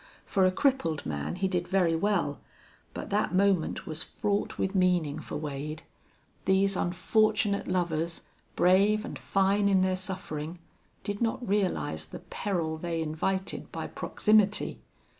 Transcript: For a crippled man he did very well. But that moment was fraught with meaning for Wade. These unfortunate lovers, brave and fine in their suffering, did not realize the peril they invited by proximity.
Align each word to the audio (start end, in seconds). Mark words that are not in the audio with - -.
For 0.25 0.45
a 0.45 0.51
crippled 0.51 1.05
man 1.05 1.35
he 1.35 1.47
did 1.47 1.67
very 1.67 1.95
well. 1.95 2.39
But 2.91 3.11
that 3.11 3.35
moment 3.35 3.85
was 3.85 4.01
fraught 4.01 4.57
with 4.57 4.73
meaning 4.73 5.19
for 5.19 5.35
Wade. 5.37 5.83
These 6.45 6.75
unfortunate 6.75 7.67
lovers, 7.67 8.23
brave 8.55 9.05
and 9.05 9.19
fine 9.19 9.69
in 9.69 9.81
their 9.81 9.95
suffering, 9.95 10.57
did 11.03 11.21
not 11.21 11.47
realize 11.47 12.05
the 12.05 12.17
peril 12.17 12.79
they 12.79 12.99
invited 12.99 13.71
by 13.71 13.85
proximity. 13.85 14.79